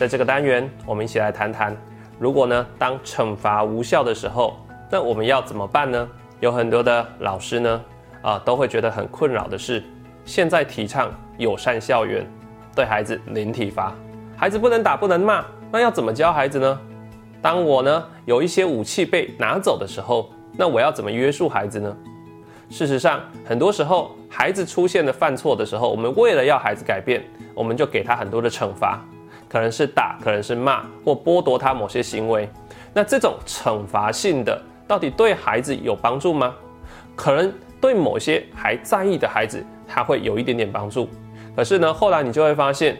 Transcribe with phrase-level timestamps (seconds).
[0.00, 1.76] 在这个单元，我们一起来谈谈，
[2.18, 4.56] 如果呢，当惩罚无效的时候，
[4.90, 6.08] 那我们要怎么办呢？
[6.40, 7.82] 有很多的老师呢，
[8.22, 9.84] 啊，都会觉得很困扰的是，
[10.24, 12.26] 现在提倡友善校园，
[12.74, 13.92] 对孩子零体罚，
[14.38, 16.80] 孩子不能打不能骂，那要怎么教孩子呢？
[17.42, 21.94] 当我呢有一些武器被拿走的时候，那我要怎么约束孩子呢？
[22.70, 27.22] 事实上，很多时候孩子出现的犯错的时候，我们为了要孩子改变，
[27.54, 28.98] 我们就给他很多的惩罚，
[29.50, 32.48] 可能是打，可能是骂，或剥夺他某些行为。
[32.94, 36.54] 那这种惩罚性的，到底对孩子有帮助吗？
[37.16, 41.08] 可能对某些还在意的孩子，他会有一点点帮助。
[41.56, 42.96] 可是呢，后来你就会发现，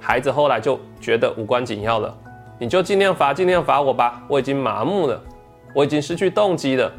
[0.00, 2.16] 孩子后来就觉得无关紧要了，
[2.58, 5.20] 你就尽量罚，尽量罚我吧，我已经麻木了，
[5.74, 6.90] 我已经失去动机了。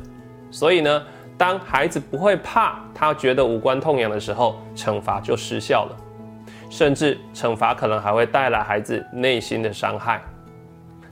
[0.52, 1.03] 所以呢。
[1.35, 5.97] 当孩子不会怕，他觉得无关痛痒的时候，惩罚就失效了，
[6.73, 10.19] 甚至惩罚可能还会带来孩子内心的伤害。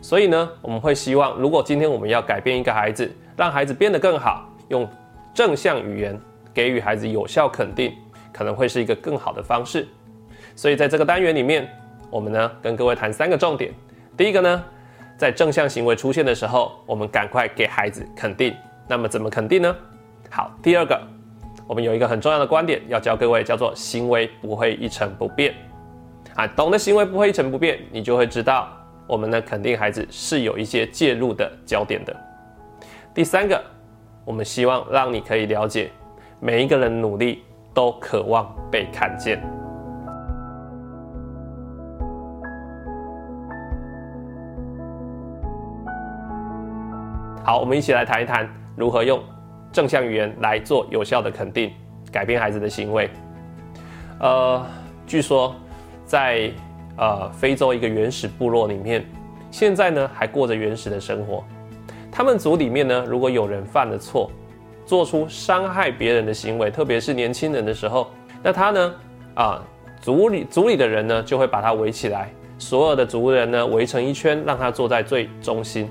[0.02, 4.90] 所以呢，我们会希望，如果今天我们要改变一个孩子，让孩子变得更好，用
[5.36, 6.20] 正向语言
[6.52, 7.94] 给予孩子有效肯定，
[8.34, 9.88] 可能会是一个更好的方式。
[10.56, 11.70] 所以在这个单元里面，
[12.10, 13.72] 我们呢跟各位谈三个重点。
[14.18, 14.64] 第一个呢，
[15.16, 18.52] 在正向行为出现的时候，我们赶快给孩子肯定。
[18.88, 19.76] 那么怎么肯定呢？
[20.32, 21.00] 好，第二个，
[21.72, 25.56] 我们有一个很重要的观点要教各位，叫做行为不会一成不变。
[26.36, 28.68] 啊，懂得行为不会一成不变，你就会知道，
[29.08, 32.14] 我们呢肯定孩子是有一些介入的焦点的。
[33.14, 33.64] 第三个，
[34.26, 35.90] 我们希望让你可以了解，
[36.42, 37.42] 每一个人努力
[37.74, 39.42] 都渴望被看见。
[47.46, 49.24] 好，我们一起来谈一谈如何用。
[49.72, 51.72] 正向语言来做有效的肯定，
[52.12, 53.10] 改变孩子的行为。
[54.20, 54.66] 呃，
[55.08, 55.56] 据说
[56.06, 56.52] 在
[56.98, 59.06] 呃非洲一个原始部落里面，
[59.50, 61.44] 现在呢还过着原始的生活。
[62.12, 64.30] 他们族里面呢，如果有人犯了错，
[64.86, 68.12] 做出伤害别人的行为，特别是年轻人的时候，
[68.44, 68.94] 那他呢
[69.36, 69.64] 啊
[70.02, 75.90] 族里族里的人呢就会把他围起来，所有的族人呢围成一圈，让他坐在最中心。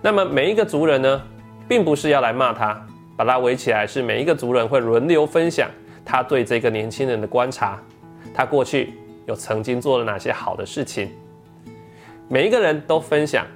[0.00, 1.22] 那么每一个族人呢？
[1.68, 2.80] 并不是要来骂他，
[3.14, 5.68] 把他围起来，是每一个族人会轮流分享
[6.04, 7.78] 他对这个年轻人的观察，
[8.34, 8.94] 他过去
[9.26, 11.10] 有曾经做了哪些好的事情，
[12.26, 13.46] 每一个人都分享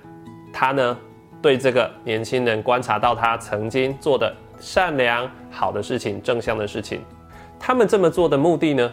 [0.53, 0.99] 他呢
[1.41, 4.31] 对这个年轻人观察到他曾经做的
[4.61, 7.01] 善良好的事情、正向的事情，
[7.59, 8.93] 他们这么做的目的呢，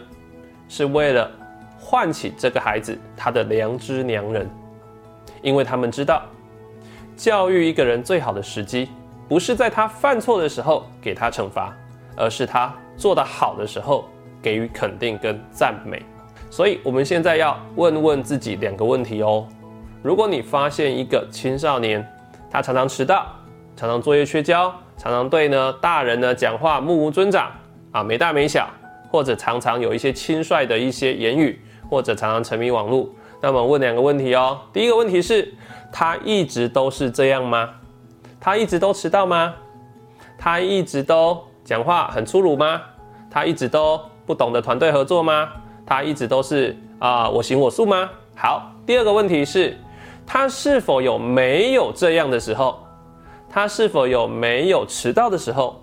[0.66, 1.30] 是为了
[1.78, 4.48] 唤起这个孩子他的良知良人，
[5.42, 6.22] 因为他们知道
[7.16, 8.88] 教育一个人最好的时机。
[9.30, 11.72] 不是在他犯错的时候给他惩罚，
[12.16, 14.04] 而是他做得好的时候
[14.42, 16.02] 给予肯定跟赞美。
[16.50, 19.46] 所以，我们现在要问问自己两个问题哦。
[20.02, 22.04] 如果你发现一个青少年，
[22.50, 23.24] 他常常迟到，
[23.76, 27.52] 常常作业缺交，常常对呢大人呢讲话目无尊长
[27.92, 28.68] 啊，没大没小，
[29.12, 33.08] 或者常常有一些轻率的一些言语，或者常常沉迷网络，
[33.40, 34.58] 那么问两个问题哦。
[34.72, 35.54] 第一个问题是，
[35.92, 37.70] 他一直都是这样吗？
[38.40, 39.54] 他一直都迟到吗？
[40.38, 42.80] 他一直都讲话很粗鲁吗？
[43.30, 45.50] 他一直都不懂得团队合作吗？
[45.84, 48.08] 他一直都是啊我行我素吗？
[48.34, 49.76] 好，第二个问题是，
[50.26, 52.78] 他是否有没有这样的时候？
[53.50, 55.78] 他是否有没有迟到的时候？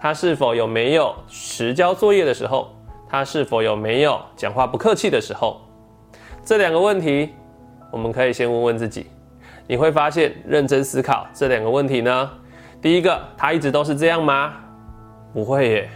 [0.00, 2.74] 他是否有没有迟交作业的时候？
[3.08, 5.60] 他是否有没有讲话不客气的时候？
[6.44, 7.32] 这两个问题，
[7.92, 9.06] 我们可以先问问自己。
[9.66, 12.30] 你会发现，认真思考这两个问题呢。
[12.80, 14.54] 第一个，他一直都是这样吗？
[15.32, 15.88] 不会耶。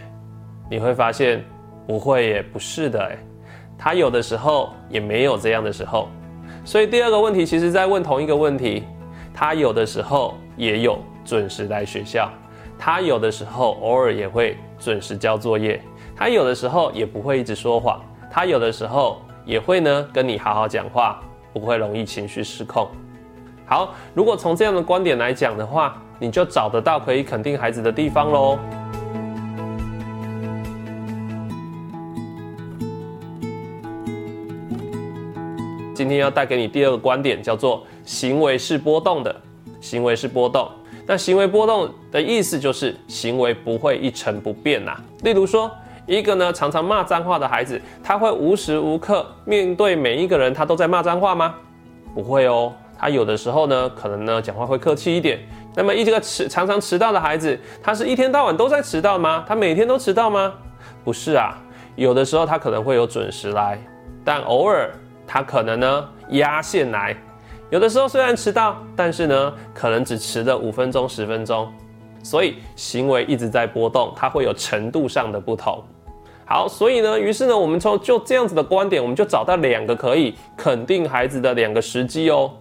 [0.69, 1.43] 你会发现，
[1.85, 3.17] 不会耶，不是的哎。
[3.77, 6.09] 他有的时候也没有这样的时候。
[6.65, 8.83] 所以第二个问题，其实在问同一个问题。
[9.39, 12.27] 他有的时候也有准时来学校，
[12.75, 15.79] 他有的时候偶尔也会准时交作业，
[16.15, 21.21] 他有的时候也不会一直说谎，他有的时候也会呢跟你好好讲话，
[21.53, 22.89] 不会容易情绪失控。
[23.69, 28.57] 好，如果从这样的观点来讲的话，你就找得到可以肯定孩子的地方喽。
[35.93, 39.35] 今天要带给你第二个观点，叫做行为是波动的。
[39.81, 40.69] 行为是波动，
[41.05, 44.97] 那行为波动的意思就是行为不会一成不变呐。
[45.23, 45.69] 例如说，
[46.05, 51.53] 一个呢常常骂脏话的孩子，他会无时无刻面对每一个人他都在骂脏话吗？
[52.15, 52.73] 不会哦。
[52.97, 55.39] 他有的时候呢，可能呢讲话会客气一点。
[55.75, 59.45] 那么一这个迟常常迟到的孩子，他是一天到晚都在迟到吗？
[59.47, 60.53] 他每天都迟到吗？
[61.03, 61.55] 不是啊，
[61.95, 63.79] 有的时候他可能会有准时来，
[64.25, 64.89] 但偶尔
[65.27, 67.15] 他可能呢压线来，
[67.69, 71.71] 有的时候虽然迟到，但是呢可能只迟了五分钟、十分钟，
[72.23, 75.83] 所以行为一直在波动，它会有程度上的不同。
[76.45, 82.51] 好，所以呢，于是呢，我们从就这样子的观点，我们就找到两个可以肯定孩子的两个时机哦。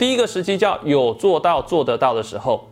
[0.00, 2.66] 第一个时期叫有做到做得到的时候，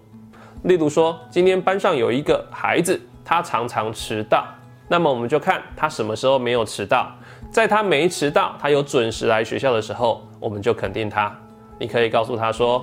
[0.62, 4.46] 例如说，今天班上有一个孩子，他常常迟到，
[4.88, 7.06] 那么我们就看他什么时候没有迟到，
[7.50, 11.30] 在他没迟到，他有准时来学校的时候，我们就肯定他。
[11.78, 12.82] 你可以告诉他说：“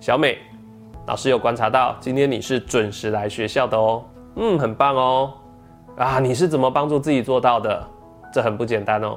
[0.00, 0.38] 小美，
[1.06, 4.04] 老师有观察到今天你是准时来学校的哦，
[4.34, 5.32] 嗯，很棒哦。”
[5.96, 7.88] 啊，你是怎么帮助自己做到的？
[8.32, 9.16] 这很不简单哦。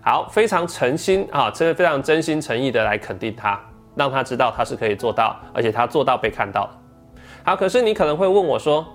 [0.00, 3.60] 好，非常诚心啊，真的非常真心诚意的来肯定他，
[3.94, 6.68] 让他知道他是可以做到，而且他做到被看到。
[7.44, 8.86] 好，可是你可能会问我说，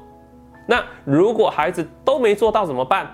[0.66, 3.07] 那如果孩子都没做到怎么办？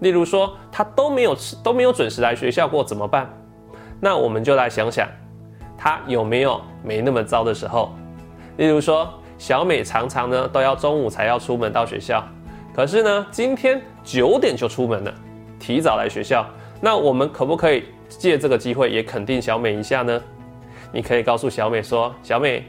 [0.00, 3.28] 例如说他都没有都没有准时来学校过怎么办？
[4.00, 5.08] 那我们就来想想，
[5.76, 7.92] 他有没有没那么糟的时候？
[8.56, 12.22] 例如说小美常常呢都要中午才要出门到学校。
[12.72, 15.12] 可是呢，今天九点就出门了，
[15.58, 16.46] 提早来学校。
[16.80, 20.22] 那我们可不可以借这个机会也肯定小美一下呢？
[20.92, 22.64] 你可以告诉小美说：“小美，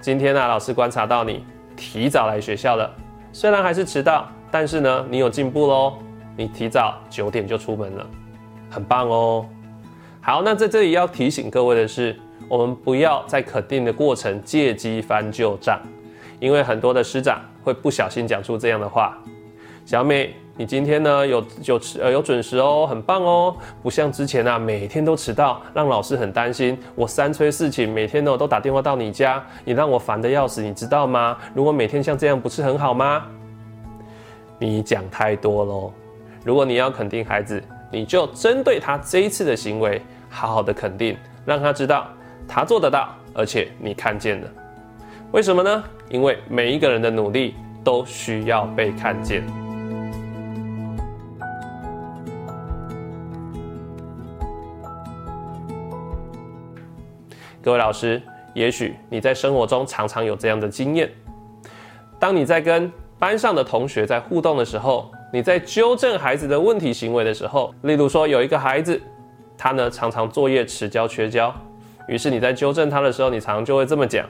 [0.00, 1.44] 今天呢，老师观察到你
[1.76, 2.90] 提早来学校了，
[3.32, 5.94] 虽然还是迟到，但是呢，你有进步喽。
[6.36, 8.06] 你提早九点就出门了，
[8.70, 9.44] 很棒哦。
[10.20, 12.16] 好，那在这里要提醒各位的是，
[12.48, 15.80] 我们不要在肯定的过程借机翻旧账，
[16.38, 19.18] 因为很多的师长会不小心讲出这样的话。”
[19.84, 26.76] 小美，你今天呢有有迟呃有准时哦，很棒哦，不像之前啊每天都迟到，让老师很担心。
[26.96, 31.38] 我三催四请，每天呢都打电话到你家，你让我烦的要死，你知道吗？
[31.54, 33.24] 如果每天像这样，不是很好吗？
[34.58, 35.92] 你讲太多喽。
[36.44, 37.62] 如果你要肯定孩子，
[37.92, 41.16] 你就针对他这一次的行为，好好的肯定，
[41.46, 42.08] 让他知道
[42.48, 44.48] 他做得到，而且你看见了。
[45.30, 45.84] 为什么呢？
[46.08, 47.54] 因为每一个人的努力
[47.84, 49.44] 都需要被看见。
[57.68, 58.18] 各位老师，
[58.54, 61.06] 也许你在生活中常常有这样的经验：
[62.18, 68.98] 当你在跟班上的同学在互动的时候，你在纠正孩子的问题行为的时候，例如说有一个孩子，
[69.58, 71.54] 他呢常常作业迟交缺交，
[72.06, 74.24] 于是你在纠正他的时候，你常常就会这么讲：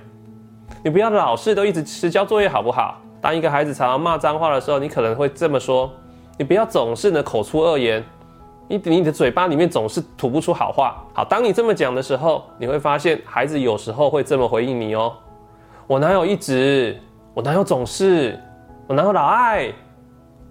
[0.82, 3.00] 你不要老是都一直迟交作业好不好？
[3.20, 5.88] 当一个孩子常常骂脏话的时候，你可能会这么说：
[6.36, 8.04] 你不要总是呢口出恶言。
[8.68, 11.02] 你你的嘴巴里面总是吐不出好话。
[11.14, 15.12] 好，当你这么讲的时候，你会发现孩子有时候会这么回应你哦。
[15.86, 17.00] 我哪有一直？
[17.32, 18.38] 我哪有总是？
[18.86, 19.72] 我哪有老爱？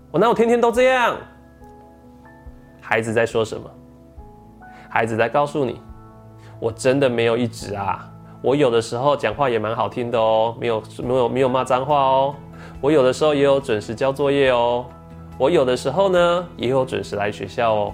[0.09, 1.15] 我哪有天天都这样？
[2.81, 3.69] 孩子在说什么？
[4.89, 5.79] 孩子在告诉你，
[6.59, 8.09] 我真的没有一直啊。
[8.41, 12.33] 我有的时候讲话也蛮好听的哦，没有没有没有骂脏话哦。
[12.81, 14.85] 我有的时候也有准时交作业哦。
[15.37, 17.93] 我有的时候呢也有准时来学校哦。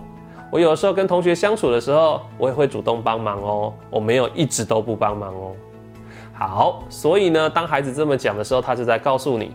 [0.54, 3.74] 我有的时候跟同学相处的时候，我也会主动帮忙哦。
[3.90, 5.56] 我没有一直都不帮忙哦。
[6.32, 9.52] 好，所以呢，当孩子这么讲的时候，他就在告诉你，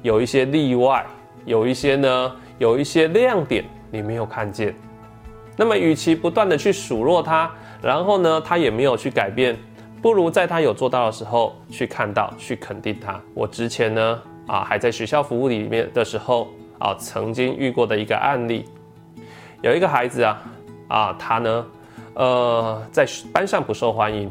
[0.00, 1.04] 有一些例外，
[1.44, 4.74] 有一些呢，有一些亮点你没有看见。
[5.58, 7.50] 那么，与其不断的去数落他，
[7.82, 9.54] 然后呢，他也没有去改变，
[10.00, 13.20] 不如在他有做到的时候去看到，去肯定他。
[13.34, 18.64] 我之前呢，啊，还在学校服务里面的时候，啊，曾经遇过的一个案例。
[19.62, 20.42] 有一个孩子啊，
[20.88, 21.66] 啊，他呢，
[22.14, 24.30] 呃，在班上不受欢迎。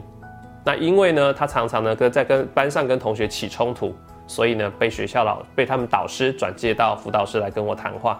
[0.66, 3.96] 那因为呢，他常常呢跟在跟班上跟同学起冲突，
[4.26, 8.20] 所以呢被学校老被他们导师转介到辅导室来跟我谈话。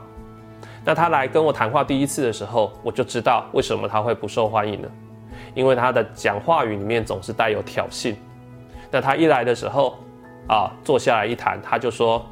[0.86, 4.88] 那他来跟我谈话第一次的时候，我就知道为什么他会不受欢迎呢？
[5.56, 8.16] 因为他的讲话语里面总是带有挑衅。
[8.92, 9.98] 那他一来的时候，
[10.48, 12.24] 啊，坐下来一谈，他就说：“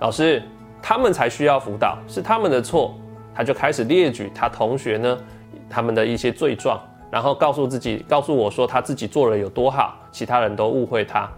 [0.00, 0.42] 老师，
[0.80, 2.94] 他们才需要辅导，是他们的错。”
[3.34, 5.18] 他就开始列举他同学呢，
[5.68, 11.28] 他们的一些罪状，然后告诉自己，告诉我说他自己做了有多好，其他人都误会他。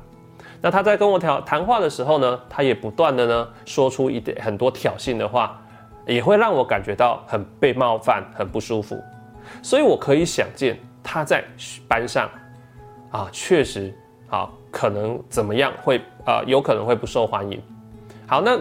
[0.60, 5.60] 那他在跟我谈谈话的时候呢，他也不断的呢说出一点很多挑衅的话，
[6.06, 8.98] 也会让我感觉到很被冒犯，很不舒服。
[9.62, 11.44] 所以我可以想见他在
[11.86, 12.28] 班上
[13.10, 13.94] 啊，确实
[14.28, 17.62] 啊，可能怎么样会啊，有可能会不受欢迎。
[18.26, 18.58] 好，那。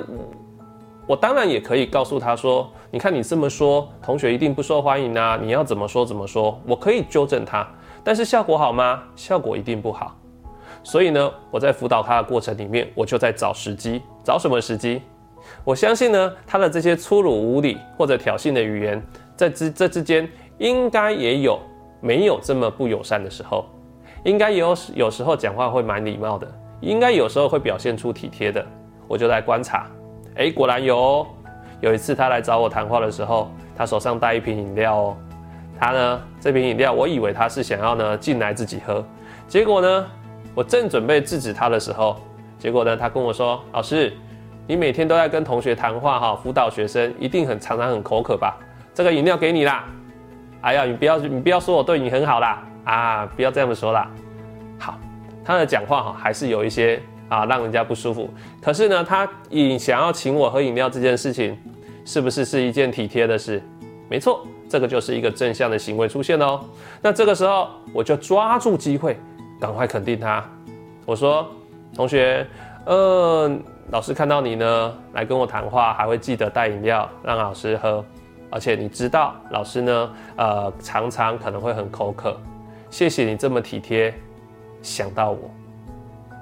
[1.05, 5.38] 我当然也可以告诉他说：“你看你这么说，同学一定不受欢迎啊！
[5.41, 7.67] 你要怎么说怎么说。”我可以纠正他，
[8.03, 9.03] 但是效果好吗？
[9.15, 10.17] 效果一定不好。
[10.81, 15.01] 所以呢，我在辅导他的过程里面，我就在找时机，找什么时机？
[15.65, 19.05] 我相信呢，他的这些粗鲁无礼或者挑衅的语言，
[19.36, 21.60] 在之这之间应该也有
[22.00, 23.65] 没有这么不友善的时候，
[24.24, 26.48] 应该有有时候讲话会蛮礼貌的，
[26.79, 28.65] 应该有时候会表现出体贴的。
[29.05, 29.86] 我就在观察，
[30.36, 30.98] 哎，果然有。
[30.98, 31.28] 哦。
[31.82, 35.18] 有一次他来找我谈话的时候，他手上带一瓶饮料哦。
[35.78, 39.04] 他呢，这瓶饮料，我以为他是想要呢进来自己喝，
[39.50, 40.06] 结果呢，
[40.56, 42.16] 我正准备制止他的时候，
[42.58, 44.13] 结果呢，他跟我说：“老师，
[44.66, 48.58] 你每天都在跟同学谈话哈，辅导学生一定很常常很口渴吧？
[48.94, 49.84] 这个饮料给你啦。”
[50.62, 54.10] 哎呀，你不要你不要说我对你很好啦，啊，不要这样子说啦。
[54.80, 54.98] 好，
[55.44, 58.30] 他的讲话哈还是有一些啊让人家不舒服。
[58.62, 61.58] 可是呢，他以想要请我喝饮料这件事情，
[62.06, 63.62] 是不是是一件体贴的事？
[64.10, 66.60] 没错，这个就是一个正向的行为出现哦。
[67.01, 69.18] 那这个时候我就抓住机会，
[69.60, 70.44] 赶快肯定他。
[71.06, 71.48] 我说，
[71.96, 72.46] 同学，
[72.86, 73.51] 呃，
[73.92, 78.03] 老师看到你呢来跟我谈话，还会记得带饮料让老师喝。
[78.50, 82.38] 而且你知道，老师呢，呃，常常可能会很口渴。
[82.92, 84.13] 谢谢你这么体贴，
[84.84, 85.50] 想到我。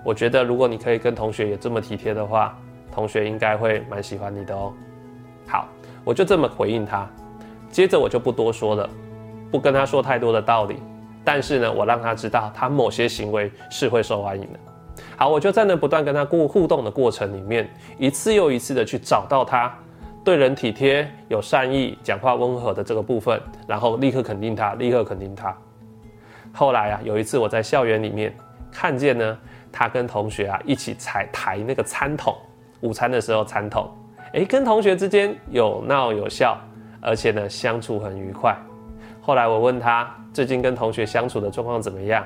[0.03, 2.57] 我觉得如果你可以跟同学也这么体贴的话，
[2.91, 4.73] 同学应该会蛮喜欢你的哦。
[5.47, 5.67] 好，
[6.03, 7.07] 我就这么回应他。
[7.69, 8.89] 接着我就不多说了，
[9.51, 10.77] 不跟他说太多的道理。
[11.23, 14.59] 但是呢，我让他知道他某些行为是会受欢迎的。
[15.15, 19.71] 好，我就在那不断跟他过互动的过程里面，一次又一次的去找到他。
[20.23, 25.55] 对人体贴、有善意、讲话温和的这个部分，然后立刻肯定他，立刻肯定他。
[26.53, 28.35] 后来啊，有一次我在校园里面
[28.71, 29.37] 看见呢，
[29.71, 32.35] 他跟同学啊一起踩抬那个餐桶，
[32.81, 33.89] 午餐的时候餐桶，
[34.33, 36.57] 诶，跟同学之间有闹有笑，
[36.99, 38.55] 而且呢相处很愉快。
[39.21, 42.25] 后来我问他最近跟同学相处的状况怎么样，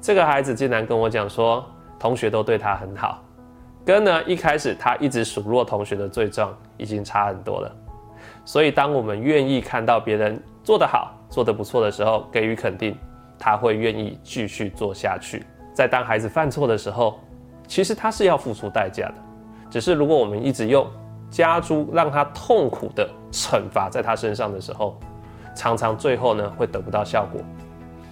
[0.00, 1.64] 这个孩子竟然跟我讲说，
[1.98, 3.22] 同学都对他很好。
[3.84, 7.74] 跟呢一开始他一直数落同学的罪状已经差很多了，
[8.44, 12.96] 所以当我们愿意看到别人做得好、做得不错的时候，给予肯定，
[13.38, 15.42] 他会愿意继续做下去。
[15.80, 17.18] 在当孩子犯错的时候，
[17.66, 19.14] 其实他是要付出代价的，
[19.70, 20.86] 只是如果我们一直用
[21.30, 25.00] 加诸让他痛苦的惩罚在他身上的时候，
[25.56, 27.40] 常常最后呢会得不到效果。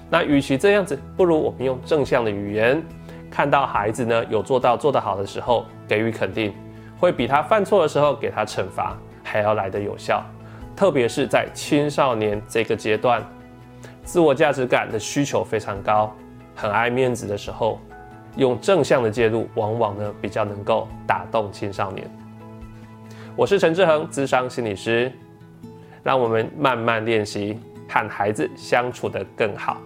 [0.09, 2.83] 那与其这样子，不如我们用正向的语言。
[3.31, 6.55] 看到孩子呢有做到做得好的时候，给予肯定，
[6.99, 10.25] 会比他犯错的时候给他惩罚还要来得有效。
[10.75, 13.23] 特别是在青少年这个阶段，
[14.05, 16.11] 自我价值感的需求非常高，
[16.61, 17.79] 很爱面子的时候，
[18.37, 22.11] 用正向的介入，往往呢比较能够打动青少年。
[23.37, 25.13] 我是陈志恒，资商心理师，
[26.03, 29.81] 让我们慢慢练习和孩子相处的更好。